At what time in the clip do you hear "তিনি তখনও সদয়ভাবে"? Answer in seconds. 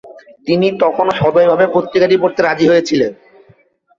0.47-1.65